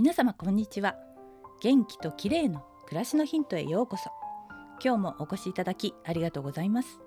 [0.00, 0.96] 皆様こんにちは。
[1.60, 4.04] 元気と綺麗の暮らしのヒントへようこそ。
[4.82, 7.00] 今日もお越しいただきありがとうございます。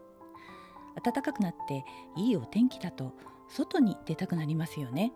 [1.03, 1.83] 暖かくなって
[2.15, 3.13] いいお天気だと
[3.49, 5.11] 外に出たくなりますよね。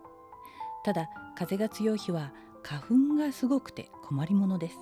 [0.83, 2.33] ただ風が強い日は
[2.63, 4.77] 花粉がすごくて困りものです。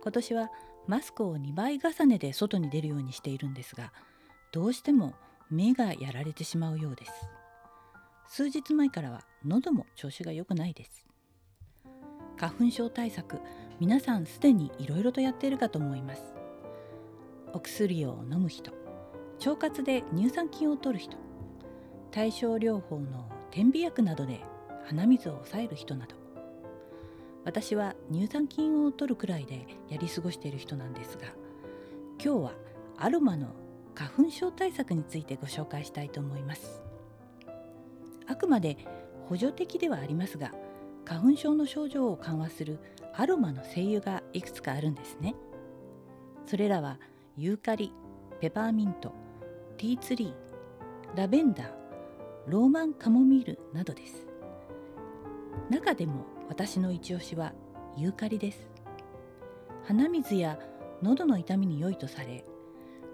[0.00, 0.50] 今年は
[0.86, 3.92] マスクを2倍重ねで外に出るようにしているんですが
[4.52, 5.14] どうしても
[5.50, 7.12] 目がやられてしまうようです。
[8.28, 11.04] 数日前からは喉も調子が良くないです。
[12.36, 13.40] 花粉症対策
[13.80, 16.22] 皆さんすでにいろいろとやっているかと思います。
[17.52, 18.72] お薬を飲む人
[19.38, 21.16] 腸活で乳酸菌を取る人
[22.10, 24.40] 対症療法の点鼻薬などで
[24.86, 26.16] 鼻水を抑える人など
[27.44, 31.26] 私は乳酸菌を取るくらいでやり過ごしている人なんですが
[32.22, 32.52] 今日は
[32.96, 33.48] アロマの
[33.94, 36.82] 花粉症対策についてご紹介したいと思います。
[38.26, 38.78] あくまで
[39.28, 40.52] 補助的ではありますが
[41.04, 42.78] 花粉症の症状を緩和する
[43.14, 45.34] アロマの精油がいくつかあるんですね。
[46.46, 46.98] それらは
[47.36, 47.92] ユーカリ
[48.40, 49.12] ペパーミント
[49.76, 51.68] ティーツリーラベンダー
[52.46, 54.26] ローマンカモミールなどです。
[55.70, 57.52] 中でも私の一押しは
[57.96, 58.68] ユーカリです。
[59.84, 60.58] 鼻水や
[61.02, 62.44] 喉の痛みに良いとされ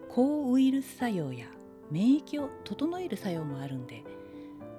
[0.09, 1.47] 抗ウイルス作用や
[1.91, 4.05] 免疫を整える作用もあるんで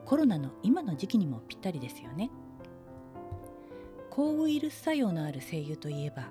[0.06, 2.30] コロナの今の時期にもぴったりですよね。
[4.12, 6.28] 抗ウイルス作用のある精油といえば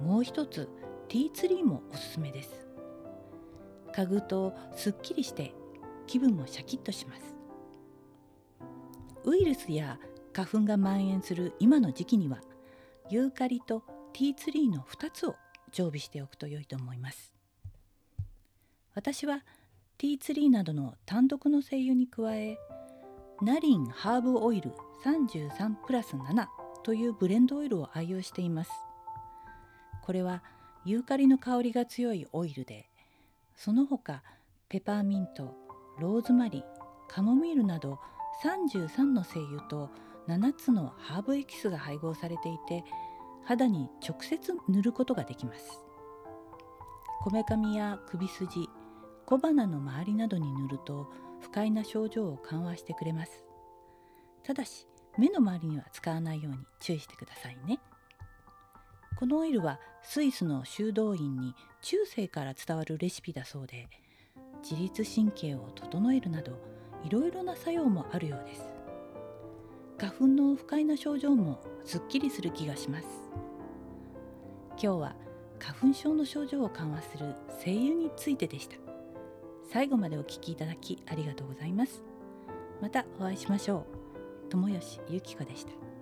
[0.00, 0.68] もう一つ
[1.08, 2.66] ティーツリーもおすすめです。
[3.92, 5.52] 嗅ぐとすっきりして
[6.06, 7.34] 気分もシャキッとします。
[9.24, 9.98] ウイルスや
[10.32, 12.40] 花粉が蔓延する今の時期には
[13.10, 15.34] ユーカリとティーツリーの2つを
[15.72, 17.34] 常備しておくと良いと思います。
[18.94, 19.44] 私は
[19.98, 22.58] ティーツリーなどの単独の精油に加え
[23.42, 24.70] ナリンハーブオイル
[25.04, 26.46] 33プラス7
[26.84, 28.70] というブレンドオイルを愛用しています。
[30.02, 30.42] これは
[30.84, 32.90] ユーカリの香りが強いオイルで
[33.56, 34.22] その他
[34.68, 35.56] ペパーミント
[35.98, 36.62] ローズマリー
[37.08, 37.98] カモミールなど
[38.44, 39.90] 33の精油と
[40.28, 42.84] 7つのハーブエキスが配合されていて
[43.44, 45.80] 肌に直接塗ることができます。
[47.22, 48.68] こめかみや首筋
[49.24, 53.42] 小鼻の周りなどに塗ると不快な症状を緩和してくれます。
[54.42, 54.86] ただし
[55.16, 57.78] 目の周りには使わないように注意してくださいね。
[59.16, 63.88] このオイルはスイスの修道院に中世から伝わるレシピだそうで
[64.62, 66.58] 自律神経を整えるなど
[67.04, 68.68] いろいろな作用もあるようです。
[69.98, 73.06] 花粉の不快な症状もすっきりする気がします。
[74.70, 75.16] 今日は
[75.60, 78.76] 花粉症の症状を緩和する精油についてでした。
[79.70, 82.02] 最後までお聞きいただきありがとうございます。
[82.82, 84.03] またお会いしましょう。
[84.54, 85.93] 友吉ゆき子でした。